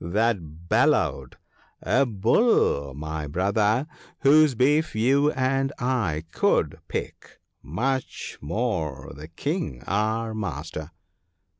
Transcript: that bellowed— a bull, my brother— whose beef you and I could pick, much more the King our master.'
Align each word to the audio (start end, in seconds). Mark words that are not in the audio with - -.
that 0.03 0.67
bellowed— 0.67 1.37
a 1.83 2.07
bull, 2.07 2.91
my 2.95 3.27
brother— 3.27 3.85
whose 4.21 4.55
beef 4.55 4.95
you 4.95 5.31
and 5.33 5.71
I 5.77 6.23
could 6.31 6.79
pick, 6.87 7.39
much 7.61 8.39
more 8.41 9.11
the 9.15 9.27
King 9.27 9.83
our 9.85 10.33
master.' 10.33 10.89